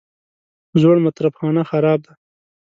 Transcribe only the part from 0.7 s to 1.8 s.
زوړ مطرب خانه